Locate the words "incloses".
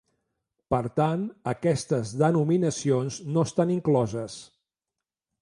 3.77-4.41